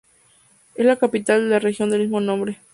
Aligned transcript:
Es 0.73 0.83
la 0.83 0.95
capital 0.95 1.43
de 1.43 1.49
la 1.51 1.59
región 1.59 1.91
del 1.91 2.01
mismo 2.01 2.21
nombre. 2.21 2.59